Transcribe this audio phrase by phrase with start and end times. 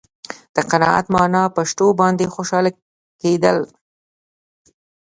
[0.55, 2.71] د قناعت معنا په شتو باندې خوشاله
[3.21, 3.57] کېدل.